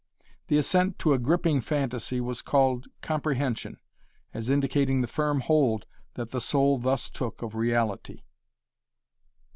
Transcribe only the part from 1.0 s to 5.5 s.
a griping phantasy was called "comprehension," as indicating the firm